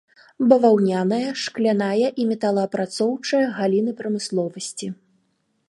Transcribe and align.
Баваўняная, 0.51 1.27
шкляная 1.41 2.07
і 2.23 2.25
металаапрацоўчая 2.31 3.45
галіны 3.61 3.91
прамысловасці. 4.03 4.87